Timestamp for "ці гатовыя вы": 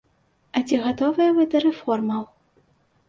0.67-1.47